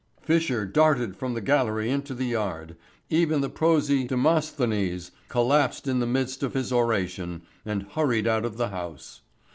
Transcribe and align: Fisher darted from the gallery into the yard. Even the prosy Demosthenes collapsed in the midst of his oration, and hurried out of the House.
Fisher 0.19 0.65
darted 0.65 1.15
from 1.15 1.35
the 1.35 1.41
gallery 1.41 1.91
into 1.91 2.15
the 2.15 2.25
yard. 2.25 2.75
Even 3.11 3.41
the 3.41 3.51
prosy 3.51 4.03
Demosthenes 4.05 5.11
collapsed 5.29 5.87
in 5.87 5.99
the 5.99 6.07
midst 6.07 6.41
of 6.41 6.55
his 6.55 6.73
oration, 6.73 7.43
and 7.67 7.83
hurried 7.83 8.25
out 8.25 8.43
of 8.43 8.57
the 8.57 8.69
House. 8.69 9.21